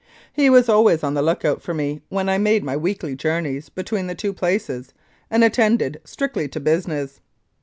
He 0.33 0.49
was 0.49 0.67
always 0.67 1.03
on 1.03 1.13
the 1.13 1.21
look 1.21 1.45
out 1.45 1.61
for 1.61 1.75
me 1.75 2.01
when 2.09 2.27
I 2.27 2.39
made 2.39 2.63
my 2.63 2.75
weekly 2.75 3.15
journeys 3.15 3.69
between 3.69 4.07
the 4.07 4.15
two 4.15 4.33
places, 4.33 4.95
and 5.29 5.43
attended 5.43 6.01
strictly 6.05 6.47
to 6.47 6.59
business. 6.59 7.21